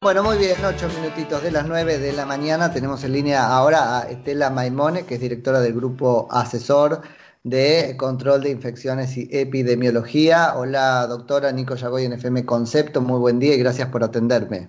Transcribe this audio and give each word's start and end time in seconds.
Bueno, 0.00 0.22
muy 0.22 0.38
bien, 0.38 0.54
ocho 0.64 0.88
minutitos 0.96 1.42
de 1.42 1.50
las 1.50 1.66
nueve 1.66 1.98
de 1.98 2.12
la 2.12 2.24
mañana. 2.24 2.72
Tenemos 2.72 3.02
en 3.02 3.14
línea 3.14 3.48
ahora 3.48 3.98
a 3.98 4.02
Estela 4.08 4.48
Maimone, 4.48 5.04
que 5.04 5.16
es 5.16 5.20
directora 5.20 5.58
del 5.58 5.74
grupo 5.74 6.28
asesor 6.30 7.02
de 7.42 7.96
control 7.98 8.42
de 8.42 8.50
infecciones 8.50 9.16
y 9.16 9.28
epidemiología. 9.32 10.54
Hola, 10.54 11.04
doctora 11.08 11.50
Nico 11.50 11.74
Yagoy 11.74 12.04
en 12.04 12.12
FM 12.12 12.44
Concepto. 12.44 13.00
Muy 13.00 13.18
buen 13.18 13.40
día 13.40 13.56
y 13.56 13.58
gracias 13.58 13.88
por 13.88 14.04
atenderme. 14.04 14.68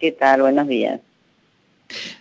¿Qué 0.00 0.10
tal? 0.10 0.40
Buenos 0.40 0.66
días. 0.66 1.00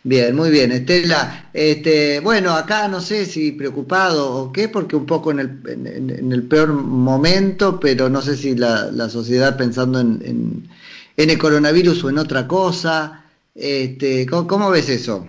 Bien, 0.03 0.35
muy 0.35 0.51
bien, 0.51 0.71
Estela. 0.71 1.49
Este, 1.51 2.19
bueno, 2.19 2.51
acá 2.51 2.87
no 2.87 3.01
sé 3.01 3.25
si 3.25 3.53
preocupado 3.53 4.35
o 4.35 4.53
qué, 4.53 4.69
porque 4.69 4.95
un 4.95 5.07
poco 5.07 5.31
en 5.31 5.39
el, 5.39 5.59
en, 5.67 6.31
el 6.31 6.43
peor 6.43 6.73
momento, 6.73 7.79
pero 7.79 8.07
no 8.07 8.21
sé 8.21 8.37
si 8.37 8.53
la, 8.55 8.91
la 8.91 9.09
sociedad 9.09 9.57
pensando 9.57 9.99
en 9.99 10.21
en 10.23 10.69
el 11.17 11.37
coronavirus 11.37 12.03
o 12.03 12.09
en 12.09 12.17
otra 12.17 12.47
cosa. 12.47 13.23
Este, 13.53 14.25
¿cómo, 14.25 14.69
ves 14.69 14.89
eso? 14.89 15.27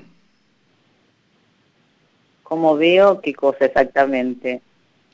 ¿Cómo 2.42 2.76
veo 2.76 3.20
qué 3.20 3.34
cosa 3.34 3.66
exactamente? 3.66 4.62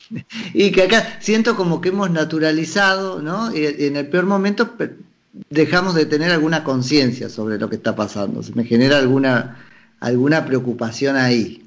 Y 0.53 0.71
que 0.71 0.83
acá 0.83 1.17
siento 1.21 1.55
como 1.55 1.79
que 1.79 1.89
hemos 1.89 2.11
naturalizado, 2.11 3.21
¿no? 3.21 3.55
Y 3.55 3.65
en 3.85 3.95
el 3.95 4.07
peor 4.07 4.25
momento 4.25 4.71
dejamos 5.49 5.95
de 5.95 6.05
tener 6.05 6.31
alguna 6.31 6.63
conciencia 6.63 7.29
sobre 7.29 7.57
lo 7.57 7.69
que 7.69 7.77
está 7.77 7.95
pasando. 7.95 8.43
Se 8.43 8.53
me 8.53 8.65
genera 8.65 8.97
alguna, 8.97 9.63
alguna 9.99 10.45
preocupación 10.45 11.15
ahí. 11.15 11.63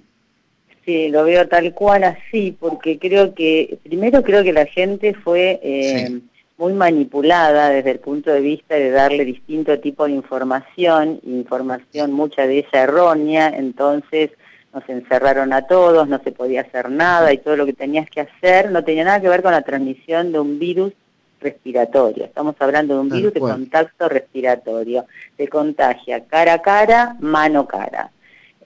Sí, 0.85 1.09
lo 1.09 1.25
veo 1.25 1.49
tal 1.49 1.75
cual 1.75 2.05
así, 2.05 2.57
porque 2.59 2.99
creo 2.99 3.35
que, 3.35 3.79
primero 3.83 4.23
creo 4.23 4.45
que 4.45 4.53
la 4.53 4.67
gente 4.67 5.15
fue 5.15 5.59
eh, 5.63 6.21
muy 6.59 6.73
manipulada 6.73 7.71
desde 7.71 7.91
el 7.93 7.99
punto 7.99 8.33
de 8.33 8.41
vista 8.41 8.75
de 8.75 8.91
darle 8.91 9.25
distinto 9.25 9.79
tipo 9.79 10.07
de 10.07 10.13
información, 10.13 11.21
información 11.25 12.13
mucha 12.13 12.47
de 12.47 12.59
ella 12.59 12.83
errónea, 12.83 13.49
entonces 13.49 14.31
nos 14.73 14.89
encerraron 14.89 15.53
a 15.53 15.67
todos, 15.67 16.09
no 16.09 16.19
se 16.23 16.33
podía 16.33 16.63
hacer 16.63 16.91
nada 16.91 17.33
y 17.33 17.39
todo 17.39 17.57
lo 17.57 17.67
que 17.67 17.73
tenías 17.73 18.09
que 18.09 18.21
hacer 18.23 18.71
no 18.71 18.85
tenía 18.85 19.05
nada 19.05 19.21
que 19.21 19.29
ver 19.29 19.43
con 19.43 19.53
la 19.53 19.63
transmisión 19.63 20.33
de 20.33 20.39
un 20.39 20.59
virus 20.59 20.93
respiratorio. 21.41 22.25
Estamos 22.25 22.57
hablando 22.59 22.95
de 22.95 23.01
un 23.01 23.09
virus 23.11 23.35
de 23.35 23.41
contacto 23.41 24.09
respiratorio. 24.09 25.07
Se 25.37 25.49
contagia 25.49 26.25
cara 26.25 26.55
a 26.55 26.63
cara, 26.63 27.17
mano 27.21 27.61
a 27.61 27.69
cara. 27.69 28.11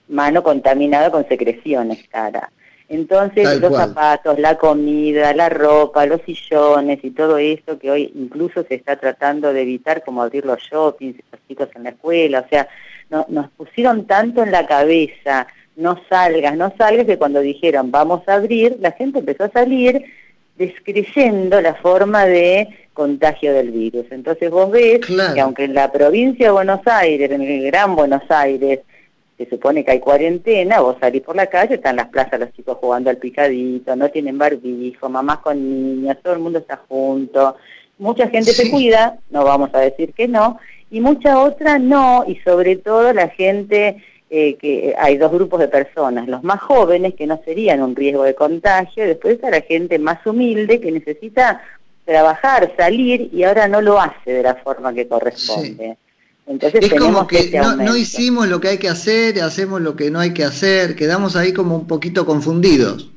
Mano 0.07 0.43
contaminada 0.43 1.11
con 1.11 1.27
secreciones 1.27 2.07
cara. 2.09 2.51
Entonces 2.91 3.61
los 3.61 3.73
zapatos, 3.73 4.37
la 4.37 4.57
comida, 4.57 5.33
la 5.33 5.47
ropa, 5.47 6.05
los 6.05 6.19
sillones 6.25 6.99
y 7.03 7.11
todo 7.11 7.37
eso 7.37 7.79
que 7.79 7.89
hoy 7.89 8.11
incluso 8.15 8.63
se 8.63 8.75
está 8.75 8.97
tratando 8.97 9.53
de 9.53 9.61
evitar 9.61 10.03
como 10.03 10.21
abrir 10.21 10.45
los 10.45 10.59
shoppings, 10.59 11.15
los 11.31 11.41
chicos 11.47 11.69
en 11.75 11.85
la 11.85 11.91
escuela, 11.91 12.43
o 12.45 12.49
sea, 12.49 12.67
no, 13.09 13.25
nos 13.29 13.49
pusieron 13.51 14.05
tanto 14.07 14.43
en 14.43 14.51
la 14.51 14.67
cabeza, 14.67 15.47
no 15.77 16.01
salgas, 16.09 16.57
no 16.57 16.73
salgas, 16.77 17.05
que 17.05 17.17
cuando 17.17 17.39
dijeron 17.39 17.91
vamos 17.91 18.27
a 18.27 18.33
abrir, 18.33 18.75
la 18.81 18.91
gente 18.91 19.19
empezó 19.19 19.45
a 19.45 19.51
salir 19.51 20.03
descreyendo 20.57 21.61
la 21.61 21.75
forma 21.75 22.25
de 22.25 22.67
contagio 22.93 23.53
del 23.53 23.71
virus. 23.71 24.05
Entonces 24.11 24.51
vos 24.51 24.69
ves 24.69 24.99
que 25.33 25.39
aunque 25.39 25.63
en 25.63 25.75
la 25.75 25.89
provincia 25.93 26.47
de 26.47 26.51
Buenos 26.51 26.81
Aires, 26.85 27.31
en 27.31 27.41
el 27.41 27.63
Gran 27.67 27.95
Buenos 27.95 28.23
Aires, 28.27 28.81
se 29.45 29.49
supone 29.49 29.83
que 29.83 29.91
hay 29.91 29.99
cuarentena, 29.99 30.81
vos 30.81 30.97
salís 30.99 31.21
por 31.21 31.35
la 31.35 31.47
calle, 31.47 31.75
están 31.75 31.95
las 31.95 32.09
plazas 32.09 32.39
los 32.39 32.53
chicos 32.53 32.77
jugando 32.79 33.09
al 33.09 33.17
picadito, 33.17 33.95
no 33.95 34.09
tienen 34.09 34.37
barbijo, 34.37 35.09
mamás 35.09 35.39
con 35.39 35.57
niños, 35.57 36.17
todo 36.21 36.33
el 36.33 36.39
mundo 36.39 36.59
está 36.59 36.79
junto, 36.87 37.55
mucha 37.97 38.27
gente 38.27 38.51
se 38.51 38.69
cuida, 38.69 39.17
no 39.29 39.43
vamos 39.43 39.71
a 39.73 39.79
decir 39.79 40.13
que 40.13 40.27
no, 40.27 40.59
y 40.91 40.99
mucha 40.99 41.39
otra 41.39 41.79
no, 41.79 42.23
y 42.27 42.35
sobre 42.37 42.75
todo 42.75 43.13
la 43.13 43.29
gente, 43.29 44.03
eh, 44.29 44.55
que 44.55 44.93
hay 44.97 45.17
dos 45.17 45.31
grupos 45.31 45.59
de 45.59 45.67
personas, 45.67 46.27
los 46.27 46.43
más 46.43 46.61
jóvenes 46.61 47.15
que 47.15 47.25
no 47.25 47.41
serían 47.43 47.81
un 47.81 47.95
riesgo 47.95 48.23
de 48.23 48.35
contagio, 48.35 49.05
y 49.05 49.07
después 49.07 49.35
está 49.35 49.49
la 49.49 49.61
gente 49.61 49.97
más 49.97 50.25
humilde 50.25 50.79
que 50.79 50.91
necesita 50.91 51.61
trabajar, 52.05 52.73
salir 52.77 53.29
y 53.33 53.43
ahora 53.43 53.67
no 53.67 53.81
lo 53.81 53.99
hace 53.99 54.33
de 54.33 54.43
la 54.43 54.55
forma 54.55 54.93
que 54.93 55.07
corresponde. 55.07 55.97
Entonces 56.51 56.83
es 56.83 56.99
como 56.99 57.27
que 57.27 57.49
no, 57.77 57.95
hicimos 57.95 58.47
lo 58.49 58.59
que 58.59 58.67
hay 58.69 58.77
que 58.77 58.89
hacer, 58.89 59.41
hacemos 59.41 59.79
lo 59.79 59.95
que 59.95 60.11
no 60.11 60.19
hay 60.19 60.33
que 60.33 60.43
hacer, 60.43 60.95
quedamos 60.95 61.37
ahí 61.37 61.53
como 61.53 61.77
un 61.77 61.87
poquito 61.87 62.25
confundidos. 62.25 63.09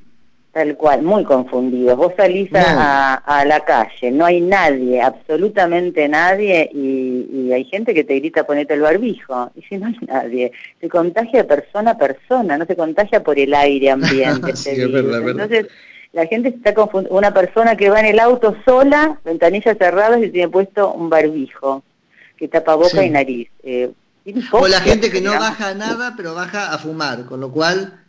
Tal 0.52 0.76
cual, 0.76 1.02
muy 1.02 1.24
confundidos. 1.24 1.96
Vos 1.96 2.12
salís 2.16 2.48
a, 2.54 3.44
la 3.44 3.64
calle, 3.64 4.12
no 4.12 4.24
hay 4.24 4.40
nadie, 4.40 5.02
absolutamente 5.02 6.08
nadie, 6.08 6.70
y, 6.72 7.50
hay 7.50 7.64
gente 7.64 7.92
que 7.92 8.04
te 8.04 8.20
grita 8.20 8.46
ponete 8.46 8.74
el 8.74 8.82
barbijo, 8.82 9.50
y 9.56 9.62
si 9.62 9.78
no 9.78 9.88
hay 9.88 9.96
nadie, 10.06 10.52
se 10.80 10.88
contagia 10.88 11.44
persona 11.44 11.92
a 11.92 11.98
persona, 11.98 12.56
no 12.56 12.66
se 12.66 12.76
contagia 12.76 13.24
por 13.24 13.36
el 13.36 13.52
aire 13.52 13.90
ambiente. 13.90 14.52
Entonces, 14.66 15.66
la 16.12 16.26
gente 16.26 16.50
está 16.50 16.72
confundiendo, 16.72 17.18
una 17.18 17.34
persona 17.34 17.76
que 17.76 17.90
va 17.90 17.98
en 17.98 18.06
el 18.06 18.20
auto 18.20 18.54
sola, 18.64 19.18
ventanillas 19.24 19.76
cerradas 19.76 20.22
y 20.22 20.30
tiene 20.30 20.48
puesto 20.48 20.92
un 20.92 21.10
barbijo 21.10 21.82
que 22.36 22.48
tapa 22.48 22.74
boca 22.74 23.04
y 23.04 23.10
nariz. 23.10 23.48
Eh, 23.62 23.90
o 24.52 24.68
la 24.68 24.80
gente 24.80 25.10
que 25.10 25.20
no 25.20 25.32
baja 25.32 25.74
nada, 25.74 26.14
pero 26.16 26.34
baja 26.34 26.72
a 26.72 26.78
fumar, 26.78 27.26
con 27.26 27.40
lo 27.40 27.50
cual... 27.50 28.00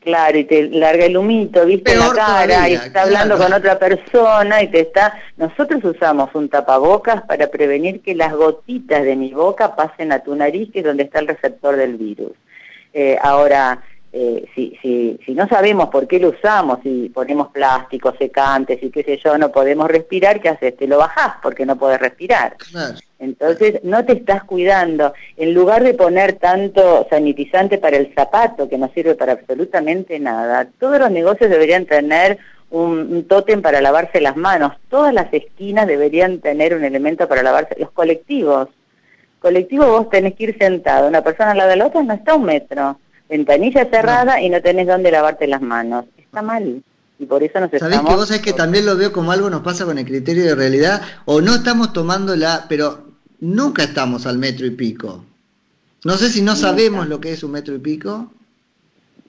Claro, 0.00 0.38
y 0.38 0.44
te 0.44 0.68
larga 0.68 1.06
el 1.06 1.16
humito, 1.16 1.66
viste 1.66 1.96
la 1.96 2.12
cara, 2.12 2.68
y 2.68 2.74
está 2.74 3.02
hablando 3.02 3.36
con 3.36 3.52
otra 3.52 3.76
persona 3.76 4.62
y 4.62 4.68
te 4.68 4.82
está... 4.82 5.18
Nosotros 5.36 5.82
usamos 5.82 6.32
un 6.34 6.48
tapabocas 6.48 7.22
para 7.22 7.48
prevenir 7.48 8.02
que 8.02 8.14
las 8.14 8.32
gotitas 8.32 9.02
de 9.02 9.16
mi 9.16 9.32
boca 9.32 9.74
pasen 9.74 10.12
a 10.12 10.20
tu 10.20 10.36
nariz, 10.36 10.70
que 10.72 10.78
es 10.78 10.84
donde 10.84 11.02
está 11.02 11.18
el 11.18 11.26
receptor 11.26 11.74
del 11.74 11.96
virus. 11.96 12.32
Eh, 12.92 13.18
ahora, 13.20 13.82
eh, 14.18 14.46
si, 14.54 14.78
si, 14.80 15.20
si 15.26 15.34
no 15.34 15.46
sabemos 15.46 15.90
por 15.90 16.06
qué 16.06 16.18
lo 16.18 16.30
usamos, 16.30 16.78
si 16.82 17.10
ponemos 17.10 17.48
plásticos 17.48 18.14
secantes 18.18 18.82
y 18.82 18.88
qué 18.88 19.02
sé 19.02 19.20
yo, 19.22 19.36
no 19.36 19.52
podemos 19.52 19.88
respirar, 19.88 20.40
¿qué 20.40 20.48
haces? 20.48 20.74
Te 20.74 20.86
lo 20.86 20.96
bajás 20.96 21.34
porque 21.42 21.66
no 21.66 21.76
puedes 21.76 22.00
respirar. 22.00 22.56
Entonces 23.18 23.80
no 23.82 24.06
te 24.06 24.14
estás 24.14 24.42
cuidando. 24.44 25.12
En 25.36 25.52
lugar 25.52 25.84
de 25.84 25.92
poner 25.92 26.32
tanto 26.34 27.06
sanitizante 27.10 27.76
para 27.76 27.98
el 27.98 28.14
zapato, 28.14 28.70
que 28.70 28.78
no 28.78 28.90
sirve 28.94 29.16
para 29.16 29.32
absolutamente 29.32 30.18
nada, 30.18 30.66
todos 30.80 30.98
los 30.98 31.10
negocios 31.10 31.50
deberían 31.50 31.84
tener 31.84 32.38
un, 32.70 33.12
un 33.12 33.28
tótem 33.28 33.60
para 33.60 33.82
lavarse 33.82 34.22
las 34.22 34.36
manos. 34.38 34.72
Todas 34.88 35.12
las 35.12 35.30
esquinas 35.30 35.86
deberían 35.86 36.40
tener 36.40 36.74
un 36.74 36.84
elemento 36.84 37.28
para 37.28 37.42
lavarse. 37.42 37.76
Los 37.78 37.90
colectivos. 37.90 38.70
Colectivo 39.40 39.86
vos 39.88 40.08
tenés 40.08 40.34
que 40.36 40.44
ir 40.44 40.58
sentado. 40.58 41.06
Una 41.06 41.22
persona 41.22 41.50
al 41.50 41.58
lado 41.58 41.70
de 41.70 41.76
la 41.76 41.86
otra 41.88 42.02
no 42.02 42.14
está 42.14 42.32
a 42.32 42.36
un 42.36 42.44
metro. 42.44 42.98
Ventanilla 43.28 43.88
cerrada 43.90 44.40
y 44.40 44.48
no 44.50 44.60
tenés 44.62 44.86
dónde 44.86 45.10
lavarte 45.10 45.46
las 45.46 45.62
manos. 45.62 46.04
Está 46.16 46.42
mal 46.42 46.82
y 47.18 47.24
por 47.24 47.42
eso 47.42 47.60
nos 47.60 47.70
¿Sabés 47.70 48.00
que 48.00 48.14
vos 48.14 48.28
sabés 48.28 48.42
que 48.42 48.52
también 48.52 48.84
lo 48.84 48.96
veo 48.96 49.12
como 49.12 49.32
algo 49.32 49.48
nos 49.48 49.62
pasa 49.62 49.84
con 49.84 49.98
el 49.98 50.04
criterio 50.04 50.44
de 50.44 50.54
realidad? 50.54 51.00
O 51.24 51.40
no 51.40 51.54
estamos 51.54 51.92
tomando 51.92 52.36
la... 52.36 52.66
Pero 52.68 53.06
nunca 53.40 53.84
estamos 53.84 54.26
al 54.26 54.38
metro 54.38 54.66
y 54.66 54.70
pico. 54.70 55.24
No 56.04 56.16
sé 56.16 56.28
si 56.28 56.42
no 56.42 56.54
sabemos 56.54 57.08
lo 57.08 57.20
que 57.20 57.32
es 57.32 57.42
un 57.42 57.52
metro 57.52 57.74
y 57.74 57.78
pico. 57.78 58.30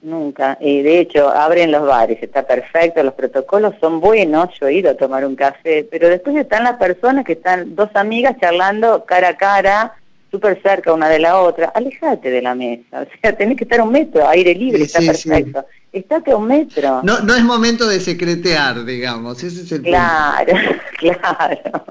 Nunca. 0.02 0.56
Y 0.60 0.82
de 0.82 1.00
hecho, 1.00 1.28
abren 1.28 1.72
los 1.72 1.84
bares, 1.86 2.22
está 2.22 2.46
perfecto, 2.46 3.02
los 3.02 3.14
protocolos 3.14 3.74
son 3.80 4.00
buenos, 4.00 4.48
yo 4.60 4.68
he 4.68 4.74
ido 4.74 4.90
a 4.92 4.96
tomar 4.96 5.24
un 5.24 5.34
café, 5.34 5.86
pero 5.90 6.08
después 6.08 6.36
están 6.36 6.62
las 6.62 6.76
personas 6.76 7.24
que 7.24 7.32
están, 7.32 7.74
dos 7.74 7.90
amigas 7.94 8.36
charlando 8.40 9.04
cara 9.06 9.30
a 9.30 9.36
cara, 9.36 9.96
súper 10.30 10.60
cerca 10.62 10.92
una 10.92 11.08
de 11.08 11.18
la 11.18 11.40
otra, 11.40 11.68
alejate 11.74 12.30
de 12.30 12.42
la 12.42 12.54
mesa, 12.54 13.02
o 13.02 13.20
sea, 13.20 13.32
tenés 13.36 13.56
que 13.56 13.64
estar 13.64 13.80
un 13.80 13.92
metro, 13.92 14.28
aire 14.28 14.54
libre, 14.54 14.82
está 14.82 15.00
perfecto. 15.00 15.64
Estate 15.90 16.32
a 16.32 16.36
un 16.36 16.46
metro. 16.46 17.00
No, 17.02 17.20
no 17.20 17.34
es 17.34 17.42
momento 17.42 17.88
de 17.88 17.98
secretear, 17.98 18.84
digamos, 18.84 19.42
ese 19.42 19.62
es 19.62 19.72
el 19.72 19.82
Claro, 19.82 20.52
claro, 20.98 21.84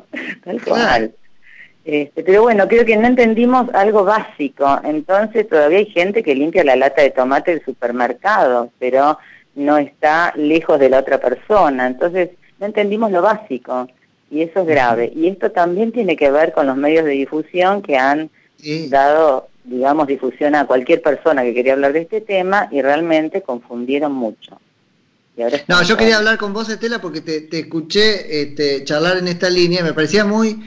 tal 0.44 0.62
cual. 0.64 1.12
Este, 1.84 2.22
pero 2.22 2.44
bueno, 2.44 2.68
creo 2.68 2.86
que 2.86 2.98
no 2.98 3.08
entendimos 3.08 3.74
algo 3.74 4.04
básico. 4.04 4.80
Entonces 4.84 5.48
todavía 5.48 5.80
hay 5.80 5.86
gente 5.86 6.22
que 6.22 6.36
limpia 6.36 6.64
la 6.64 6.76
lata 6.76 7.02
de 7.02 7.12
tomate 7.12 7.52
del 7.52 7.64
supermercado, 7.64 8.70
pero 8.78 9.18
no 9.56 9.78
está 9.78 10.34
lejos 10.36 10.80
de 10.80 10.90
la 10.90 11.00
otra 11.00 11.18
persona. 11.18 11.88
Entonces 11.88 12.32
no 12.60 12.66
entendimos 12.66 13.10
lo 13.10 13.22
básico 13.22 13.88
y 14.30 14.42
eso 14.42 14.62
es 14.62 14.68
grave. 14.68 15.12
Y 15.16 15.28
esto 15.28 15.52
también 15.52 15.92
tiene 15.92 16.16
que 16.16 16.32
ver 16.32 16.54
con 16.54 16.68
los 16.68 16.78
medios 16.78 17.06
de 17.06 17.12
difusión 17.12 17.82
que 17.82 17.98
han 17.98 18.30
dado, 18.90 19.48
digamos, 19.64 20.08
difusión 20.08 20.56
a 20.56 20.66
cualquier 20.66 21.02
persona 21.02 21.44
que 21.44 21.54
quería 21.54 21.74
hablar 21.74 21.94
de 21.94 22.02
este 22.02 22.22
tema 22.22 22.68
y 22.72 22.82
realmente 22.82 23.42
confundieron 23.42 24.14
mucho. 24.14 24.60
no, 25.68 25.84
yo 25.84 25.98
quería 25.98 26.18
hablar 26.18 26.38
con 26.38 26.54
vos, 26.54 26.70
Estela, 26.70 27.00
porque 27.00 27.22
te, 27.22 27.42
te 27.42 27.60
escuché 27.60 28.42
este, 28.42 28.84
charlar 28.84 29.18
en 29.18 29.28
esta 29.28 29.50
línea, 29.50 29.84
me 29.84 29.94
parecía 29.94 30.26
muy 30.26 30.60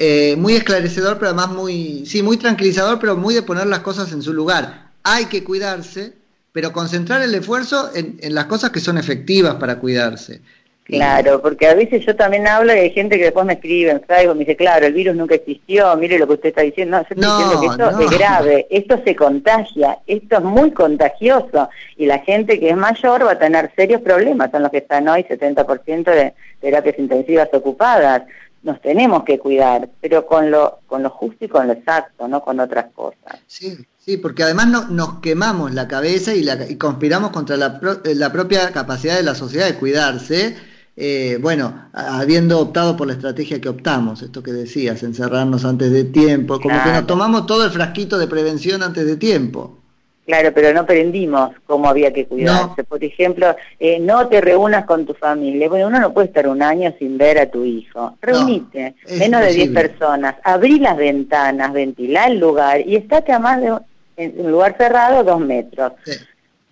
eh, 0.00 0.36
muy 0.36 0.54
esclarecedor, 0.54 1.18
pero 1.18 1.30
además 1.30 1.48
muy, 1.48 2.06
sí, 2.06 2.22
muy 2.22 2.36
tranquilizador, 2.36 3.00
pero 3.00 3.16
muy 3.16 3.34
de 3.34 3.42
poner 3.42 3.66
las 3.66 3.80
cosas 3.80 4.12
en 4.12 4.22
su 4.22 4.32
lugar. 4.32 4.92
Hay 5.02 5.26
que 5.26 5.42
cuidarse, 5.42 6.12
pero 6.52 6.72
concentrar 6.72 7.20
el 7.20 7.34
esfuerzo 7.34 7.90
en, 7.92 8.16
las 8.32 8.44
cosas 8.44 8.70
que 8.70 8.78
son 8.78 8.96
efectivas 8.96 9.56
para 9.56 9.80
cuidarse. 9.80 10.40
Claro, 10.88 11.42
porque 11.42 11.66
a 11.66 11.74
veces 11.74 12.04
yo 12.06 12.16
también 12.16 12.48
hablo 12.48 12.74
y 12.74 12.78
hay 12.78 12.90
gente 12.90 13.18
que 13.18 13.24
después 13.24 13.44
me 13.44 13.52
escribe 13.52 13.90
en 13.90 14.00
Facebook, 14.00 14.36
me 14.36 14.40
dice, 14.40 14.56
claro, 14.56 14.86
el 14.86 14.94
virus 14.94 15.14
nunca 15.14 15.34
existió, 15.34 15.94
mire 15.96 16.18
lo 16.18 16.26
que 16.26 16.32
usted 16.32 16.48
está 16.48 16.62
diciendo. 16.62 16.96
No, 16.96 17.04
yo 17.06 17.44
estoy 17.44 17.60
diciendo 17.60 17.60
que 17.60 17.66
esto 17.66 18.00
es 18.00 18.18
grave, 18.18 18.66
esto 18.70 19.00
se 19.04 19.14
contagia, 19.14 19.98
esto 20.06 20.38
es 20.38 20.42
muy 20.42 20.70
contagioso 20.70 21.68
y 21.98 22.06
la 22.06 22.20
gente 22.20 22.58
que 22.58 22.70
es 22.70 22.76
mayor 22.76 23.26
va 23.26 23.32
a 23.32 23.38
tener 23.38 23.70
serios 23.76 24.00
problemas, 24.00 24.50
son 24.50 24.62
los 24.62 24.70
que 24.70 24.78
están 24.78 25.06
hoy 25.08 25.24
70% 25.24 26.04
de 26.04 26.32
terapias 26.60 26.98
intensivas 26.98 27.50
ocupadas. 27.52 28.22
Nos 28.62 28.80
tenemos 28.80 29.24
que 29.24 29.38
cuidar, 29.38 29.90
pero 30.00 30.26
con 30.26 30.50
lo, 30.50 30.80
con 30.86 31.02
lo 31.02 31.10
justo 31.10 31.44
y 31.44 31.48
con 31.48 31.66
lo 31.66 31.74
exacto, 31.74 32.26
no 32.28 32.42
con 32.42 32.60
otras 32.60 32.86
cosas. 32.94 33.38
Sí, 33.46 33.76
sí, 33.98 34.16
porque 34.16 34.42
además 34.42 34.68
no, 34.68 34.88
nos 34.88 35.20
quemamos 35.20 35.74
la 35.74 35.86
cabeza 35.86 36.34
y, 36.34 36.42
la, 36.42 36.58
y 36.66 36.76
conspiramos 36.76 37.30
contra 37.30 37.58
la, 37.58 37.78
la 38.04 38.32
propia 38.32 38.72
capacidad 38.72 39.16
de 39.16 39.22
la 39.22 39.34
sociedad 39.34 39.66
de 39.66 39.74
cuidarse 39.74 40.56
eh, 41.00 41.38
bueno, 41.40 41.88
habiendo 41.92 42.58
optado 42.58 42.96
por 42.96 43.06
la 43.06 43.12
estrategia 43.12 43.60
que 43.60 43.68
optamos, 43.68 44.20
esto 44.20 44.42
que 44.42 44.50
decías, 44.50 45.04
encerrarnos 45.04 45.64
antes 45.64 45.92
de 45.92 46.02
tiempo, 46.02 46.58
como 46.60 46.82
que 46.82 46.90
nos 46.90 47.06
tomamos 47.06 47.46
todo 47.46 47.64
el 47.64 47.70
frasquito 47.70 48.18
de 48.18 48.26
prevención 48.26 48.82
antes 48.82 49.06
de 49.06 49.16
tiempo. 49.16 49.78
Claro, 50.26 50.52
pero 50.52 50.74
no 50.74 50.80
aprendimos 50.80 51.52
cómo 51.66 51.88
había 51.88 52.12
que 52.12 52.26
cuidarse. 52.26 52.82
Por 52.82 53.02
ejemplo, 53.04 53.54
eh, 53.78 54.00
no 54.00 54.26
te 54.26 54.40
reúnas 54.40 54.86
con 54.86 55.06
tu 55.06 55.14
familia. 55.14 55.68
Bueno, 55.68 55.86
uno 55.86 56.00
no 56.00 56.12
puede 56.12 56.26
estar 56.26 56.48
un 56.48 56.62
año 56.62 56.92
sin 56.98 57.16
ver 57.16 57.38
a 57.38 57.46
tu 57.46 57.64
hijo. 57.64 58.18
Reunite, 58.20 58.96
menos 59.20 59.40
de 59.42 59.52
10 59.52 59.70
personas. 59.70 60.34
Abrí 60.42 60.80
las 60.80 60.96
ventanas, 60.96 61.72
ventilá 61.72 62.26
el 62.26 62.40
lugar 62.40 62.80
y 62.80 62.96
estate 62.96 63.32
a 63.32 63.38
más 63.38 63.60
de 63.60 63.72
un 63.72 64.50
lugar 64.50 64.76
cerrado 64.76 65.22
dos 65.22 65.40
metros. 65.40 65.92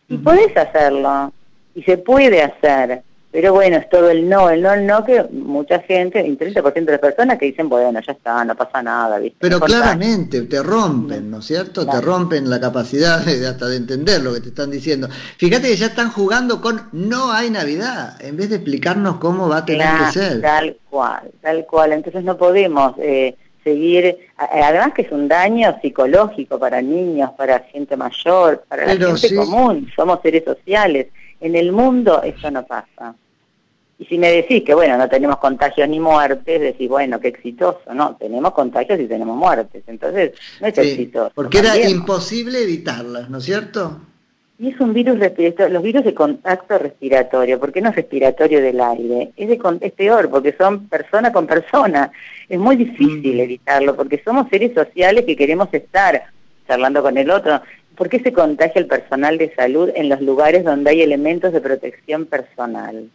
Y 0.08 0.16
podés 0.16 0.54
hacerlo. 0.56 1.32
Y 1.76 1.82
se 1.84 1.96
puede 1.96 2.42
hacer. 2.42 3.04
Pero 3.36 3.52
bueno, 3.52 3.76
es 3.76 3.86
todo 3.90 4.08
el 4.08 4.26
no, 4.26 4.48
el 4.48 4.62
no, 4.62 4.72
el 4.72 4.86
no, 4.86 5.04
que 5.04 5.22
mucha 5.30 5.80
gente, 5.80 6.20
el 6.20 6.38
30% 6.38 6.72
de 6.72 6.92
las 6.92 7.00
personas 7.00 7.38
que 7.38 7.44
dicen, 7.44 7.68
bueno, 7.68 8.00
ya 8.00 8.12
está, 8.12 8.42
no 8.46 8.56
pasa 8.56 8.82
nada. 8.82 9.18
¿viste? 9.18 9.36
Pero 9.38 9.60
claramente 9.60 10.40
te 10.40 10.62
rompen, 10.62 11.30
¿no 11.30 11.40
es 11.40 11.44
cierto? 11.44 11.86
Te 11.86 12.00
rompen 12.00 12.48
la 12.48 12.58
capacidad 12.58 13.22
de, 13.22 13.46
hasta 13.46 13.68
de 13.68 13.76
entender 13.76 14.22
lo 14.22 14.32
que 14.32 14.40
te 14.40 14.48
están 14.48 14.70
diciendo. 14.70 15.10
Fíjate 15.36 15.68
que 15.68 15.76
ya 15.76 15.88
están 15.88 16.12
jugando 16.12 16.62
con 16.62 16.88
no 16.92 17.30
hay 17.30 17.50
Navidad, 17.50 18.16
en 18.24 18.38
vez 18.38 18.48
de 18.48 18.56
explicarnos 18.56 19.18
cómo 19.18 19.50
va 19.50 19.58
a 19.58 19.66
tener 19.66 19.86
que 19.98 20.12
ser. 20.12 20.40
Tal 20.40 20.78
cual, 20.88 21.30
tal 21.42 21.66
cual. 21.66 21.92
Entonces 21.92 22.24
no 22.24 22.38
podemos 22.38 22.94
eh, 22.96 23.36
seguir, 23.62 24.16
además 24.38 24.94
que 24.94 25.02
es 25.02 25.12
un 25.12 25.28
daño 25.28 25.78
psicológico 25.82 26.58
para 26.58 26.80
niños, 26.80 27.32
para 27.36 27.58
gente 27.58 27.98
mayor, 27.98 28.64
para 28.66 28.86
la 28.86 28.96
gente 28.96 29.36
común, 29.36 29.90
somos 29.94 30.20
seres 30.22 30.42
sociales. 30.42 31.08
En 31.38 31.54
el 31.54 31.70
mundo 31.70 32.22
eso 32.22 32.50
no 32.50 32.64
pasa. 32.64 33.14
Y 34.06 34.14
si 34.14 34.18
me 34.18 34.30
decís 34.30 34.62
que, 34.62 34.74
bueno, 34.74 34.96
no 34.96 35.08
tenemos 35.08 35.38
contagios 35.38 35.88
ni 35.88 35.98
muertes, 35.98 36.60
decís, 36.60 36.88
bueno, 36.88 37.18
qué 37.18 37.28
exitoso. 37.28 37.80
No, 37.94 38.16
tenemos 38.16 38.52
contagios 38.52 39.00
y 39.00 39.06
tenemos 39.06 39.36
muertes. 39.36 39.82
Entonces, 39.86 40.32
no 40.60 40.66
es 40.66 40.78
exitoso. 40.78 41.32
Porque 41.34 41.58
era 41.58 41.76
imposible 41.88 42.62
evitarlas, 42.62 43.30
¿no 43.30 43.38
es 43.38 43.44
cierto? 43.44 44.00
Y 44.58 44.68
es 44.68 44.80
un 44.80 44.94
virus 44.94 45.18
respiratorio, 45.18 45.74
los 45.74 45.82
virus 45.82 46.04
de 46.04 46.14
contacto 46.14 46.78
respiratorio, 46.78 47.60
porque 47.60 47.82
no 47.82 47.90
es 47.90 47.96
respiratorio 47.96 48.62
del 48.62 48.80
aire, 48.80 49.32
es, 49.36 49.48
de, 49.48 49.58
es 49.82 49.92
peor, 49.92 50.30
porque 50.30 50.54
son 50.56 50.88
persona 50.88 51.32
con 51.32 51.46
persona. 51.46 52.10
Es 52.48 52.58
muy 52.58 52.76
difícil 52.76 53.36
mm. 53.36 53.40
evitarlo, 53.40 53.96
porque 53.96 54.22
somos 54.24 54.48
seres 54.48 54.72
sociales 54.74 55.24
que 55.24 55.36
queremos 55.36 55.68
estar 55.72 56.22
charlando 56.66 57.02
con 57.02 57.18
el 57.18 57.30
otro. 57.30 57.60
¿Por 57.96 58.08
qué 58.08 58.20
se 58.20 58.32
contagia 58.32 58.80
el 58.80 58.86
personal 58.86 59.36
de 59.36 59.54
salud 59.54 59.90
en 59.94 60.08
los 60.08 60.20
lugares 60.20 60.64
donde 60.64 60.90
hay 60.90 61.02
elementos 61.02 61.52
de 61.52 61.60
protección 61.60 62.26
personal? 62.26 63.10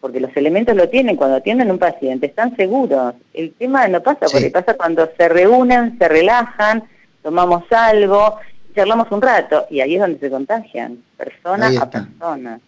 Porque 0.00 0.20
los 0.20 0.36
elementos 0.36 0.76
lo 0.76 0.88
tienen 0.88 1.16
cuando 1.16 1.36
atienden 1.36 1.70
a 1.70 1.72
un 1.72 1.78
paciente, 1.78 2.26
están 2.26 2.54
seguros. 2.56 3.14
El 3.34 3.52
tema 3.54 3.88
no 3.88 4.02
pasa, 4.02 4.26
porque 4.30 4.50
pasa 4.50 4.74
cuando 4.74 5.10
se 5.16 5.28
reúnen, 5.28 5.98
se 5.98 6.08
relajan, 6.08 6.84
tomamos 7.22 7.64
algo, 7.70 8.36
charlamos 8.74 9.10
un 9.10 9.22
rato, 9.22 9.66
y 9.70 9.80
ahí 9.80 9.94
es 9.96 10.00
donde 10.00 10.20
se 10.20 10.30
contagian, 10.30 10.98
persona 11.16 11.70
a 11.80 11.90
persona. 11.90 12.60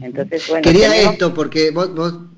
Entonces, 0.00 0.48
bueno, 0.48 0.62
Quería 0.62 0.96
esto, 0.96 1.34
porque 1.34 1.70
vos, 1.70 1.90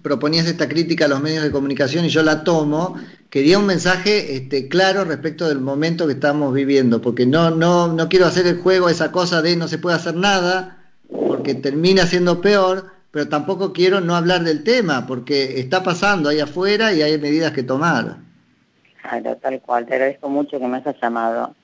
proponías 0.03 0.49
esta 0.49 0.69
crítica 0.69 1.05
a 1.05 1.09
los 1.09 1.23
medios 1.23 1.45
de 1.45 1.53
comunicación 1.53 2.05
y 2.05 2.09
yo 2.09 2.25
la 2.25 2.43
tomo. 2.43 2.97
Quería 3.31 3.61
un 3.61 3.67
mensaje 3.67 4.35
este, 4.35 4.67
claro 4.67 5.05
respecto 5.05 5.47
del 5.47 5.61
momento 5.61 6.09
que 6.09 6.15
estamos 6.15 6.53
viviendo, 6.53 7.01
porque 7.01 7.25
no, 7.25 7.53
no, 7.53 7.87
no 7.87 8.09
quiero 8.09 8.27
hacer 8.27 8.49
el 8.49 8.59
juego 8.59 8.89
esa 8.89 9.13
cosa 9.13 9.43
de 9.43 9.55
no 9.55 9.69
se 9.69 9.79
puede 9.79 9.95
hacer 9.95 10.17
nada, 10.17 10.79
porque 11.09 11.55
termina 11.55 12.05
siendo 12.07 12.41
peor 12.41 12.96
pero 13.17 13.31
tampoco 13.31 13.73
quiero 13.73 14.03
no 14.03 14.15
hablar 14.15 14.45
del 14.45 14.63
tema, 14.63 15.07
porque 15.07 15.59
está 15.59 15.83
pasando 15.83 16.29
ahí 16.29 16.39
afuera 16.39 16.93
y 16.93 17.01
hay 17.01 17.17
medidas 17.17 17.53
que 17.53 17.63
tomar. 17.63 18.19
Claro, 19.01 19.37
tal 19.37 19.59
cual, 19.63 19.87
te 19.87 19.95
agradezco 19.95 20.29
mucho 20.29 20.61
que 20.61 20.67
me 20.67 20.77
hayas 20.77 20.97
llamado. 21.01 21.55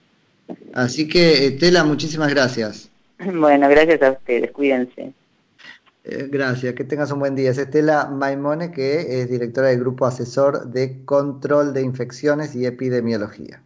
Así 0.72 1.06
que, 1.06 1.48
Estela, 1.48 1.84
muchísimas 1.84 2.30
gracias. 2.30 2.88
Bueno, 3.34 3.68
gracias 3.68 4.00
a 4.00 4.12
ustedes, 4.12 4.50
cuídense. 4.50 5.12
Eh, 6.04 6.28
gracias, 6.30 6.72
que 6.74 6.84
tengas 6.84 7.12
un 7.12 7.18
buen 7.18 7.34
día. 7.34 7.50
Es 7.50 7.58
Estela 7.58 8.06
Maimone, 8.06 8.72
que 8.72 9.20
es 9.20 9.28
directora 9.28 9.68
del 9.68 9.80
Grupo 9.80 10.06
Asesor 10.06 10.68
de 10.68 11.04
Control 11.04 11.74
de 11.74 11.82
Infecciones 11.82 12.56
y 12.56 12.64
Epidemiología. 12.64 13.62